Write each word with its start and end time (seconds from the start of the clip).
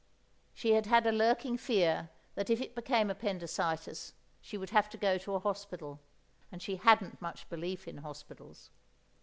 She 0.55 0.71
had 0.73 0.87
had 0.87 1.05
a 1.05 1.11
lurking 1.11 1.59
fear 1.59 2.09
that 2.33 2.49
if 2.49 2.59
it 2.59 2.73
became 2.73 3.11
appendicitis, 3.11 4.13
she 4.41 4.57
would 4.57 4.71
have 4.71 4.89
to 4.89 4.97
go 4.97 5.19
to 5.19 5.35
a 5.35 5.39
hospital, 5.39 5.99
and 6.51 6.59
she 6.59 6.77
hadn't 6.77 7.21
much 7.21 7.47
belief 7.49 7.87
in 7.87 7.97
hospitals. 7.99 8.71